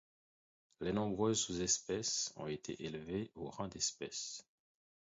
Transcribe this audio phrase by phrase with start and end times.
[0.79, 4.43] Les nombreuses sous-espèces ont été élevées au rang d'espèce.